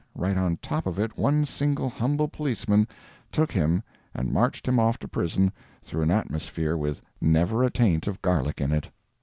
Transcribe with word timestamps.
right 0.15 0.35
on 0.35 0.57
top 0.63 0.87
of 0.87 0.97
it 0.97 1.15
one 1.15 1.45
single 1.45 1.87
humble 1.87 2.27
policeman 2.27 2.87
took 3.31 3.51
him 3.51 3.83
and 4.15 4.33
marched 4.33 4.67
him 4.67 4.79
off 4.79 4.97
to 4.97 5.07
prison 5.07 5.53
through 5.83 6.01
an 6.01 6.09
atmosphere 6.09 6.75
with 6.75 7.03
never 7.21 7.63
a 7.63 7.69
taint 7.69 8.07
of 8.07 8.19
garlic 8.19 8.59
in 8.59 8.71
it. 8.71 8.89